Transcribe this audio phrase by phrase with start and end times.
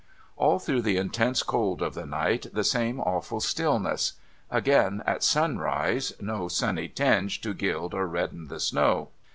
[0.35, 4.13] All through the intense cold of the night, the same awful stillness.
[4.49, 9.09] Again at sunrise, no sunny tinge to gild or redden the snow.